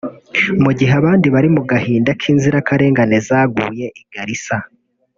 [0.63, 4.57] mu gihe abandi bari mu gahinda k’inzirakarengane zaguye i Garissa